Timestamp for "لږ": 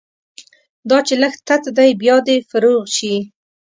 1.21-1.33